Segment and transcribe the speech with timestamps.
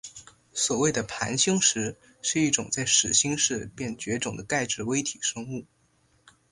[0.51, 5.63] 所谓的盘星石是一种在始新世便绝种的钙质微体生物。